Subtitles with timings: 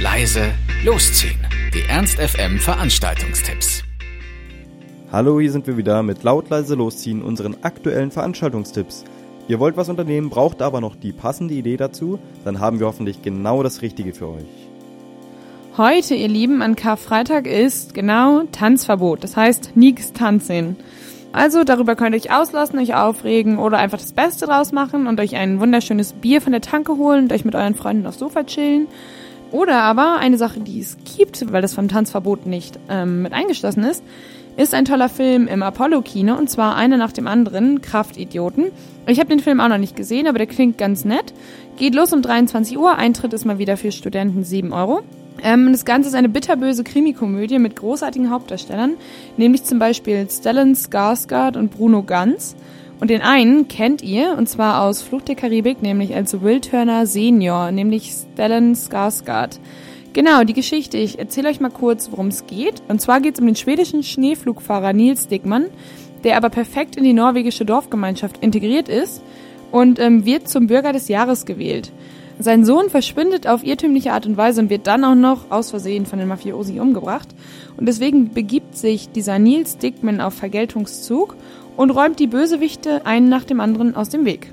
[0.00, 0.52] leise,
[0.84, 1.40] losziehen.
[1.74, 3.82] Die Ernst FM Veranstaltungstipps.
[5.10, 9.04] Hallo, hier sind wir wieder mit laut leise losziehen unseren aktuellen Veranstaltungstipps.
[9.48, 13.22] Ihr wollt was unternehmen, braucht aber noch die passende Idee dazu, dann haben wir hoffentlich
[13.22, 14.68] genau das Richtige für euch.
[15.76, 19.24] Heute, ihr Lieben, an Karfreitag ist genau Tanzverbot.
[19.24, 20.76] Das heißt, nichts tanzen.
[21.32, 25.18] Also darüber könnt ihr euch auslassen, euch aufregen oder einfach das Beste draus machen und
[25.18, 28.44] euch ein wunderschönes Bier von der Tanke holen und euch mit euren Freunden aufs Sofa
[28.44, 28.86] chillen.
[29.50, 33.84] Oder aber eine Sache, die es gibt, weil das vom Tanzverbot nicht ähm, mit eingeschlossen
[33.84, 34.02] ist,
[34.56, 38.72] ist ein toller Film im Apollo-Kino und zwar einer nach dem anderen, Kraftidioten.
[39.06, 41.32] Ich habe den Film auch noch nicht gesehen, aber der klingt ganz nett.
[41.76, 45.02] Geht los um 23 Uhr, Eintritt ist mal wieder für Studenten 7 Euro.
[45.42, 48.94] Ähm, das Ganze ist eine bitterböse Krimikomödie mit großartigen Hauptdarstellern,
[49.36, 52.56] nämlich zum Beispiel Stellan Skarsgård und Bruno Ganz.
[53.00, 57.06] Und den einen kennt ihr, und zwar aus Flucht der Karibik, nämlich als Will Turner
[57.06, 59.60] Senior, nämlich Stellan Skarsgård.
[60.12, 60.96] Genau, die Geschichte.
[60.96, 62.82] Ich erzähle euch mal kurz, worum es geht.
[62.88, 65.66] Und zwar geht es um den schwedischen Schneeflugfahrer Nils Dickmann,
[66.24, 69.22] der aber perfekt in die norwegische Dorfgemeinschaft integriert ist
[69.70, 71.92] und ähm, wird zum Bürger des Jahres gewählt.
[72.40, 76.06] Sein Sohn verschwindet auf irrtümliche Art und Weise und wird dann auch noch aus Versehen
[76.06, 77.28] von den Mafiosi umgebracht.
[77.76, 81.34] Und deswegen begibt sich dieser Nils Dickman auf Vergeltungszug
[81.76, 84.52] und räumt die Bösewichte einen nach dem anderen aus dem Weg.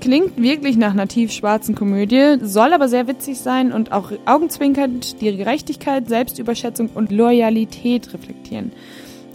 [0.00, 5.34] Klingt wirklich nach einer tiefschwarzen Komödie, soll aber sehr witzig sein und auch augenzwinkernd die
[5.34, 8.72] Gerechtigkeit, Selbstüberschätzung und Loyalität reflektieren.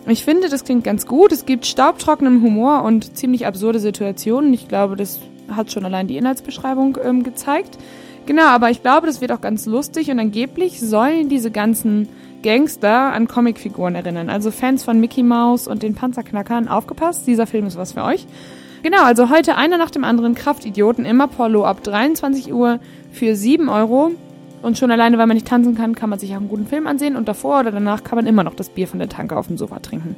[0.06, 1.32] Ich finde, das klingt ganz gut.
[1.32, 4.54] Es gibt staubtrockenen Humor und ziemlich absurde Situationen.
[4.54, 5.20] Ich glaube, das
[5.56, 7.78] hat schon allein die Inhaltsbeschreibung ähm, gezeigt.
[8.26, 12.08] Genau, aber ich glaube, das wird auch ganz lustig und angeblich sollen diese ganzen
[12.44, 14.30] Gangster an Comicfiguren erinnern.
[14.30, 18.28] Also Fans von Mickey Mouse und den Panzerknackern, aufgepasst, dieser Film ist was für euch.
[18.84, 22.80] Genau, also heute einer nach dem anderen Kraftidioten im Apollo ab 23 Uhr
[23.12, 24.12] für 7 Euro.
[24.62, 26.86] Und schon alleine, weil man nicht tanzen kann, kann man sich auch einen guten Film
[26.86, 29.48] ansehen und davor oder danach kann man immer noch das Bier von der Tanke auf
[29.48, 30.18] dem Sofa trinken.